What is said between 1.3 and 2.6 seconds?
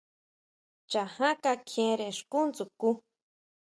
kakjiénre xkú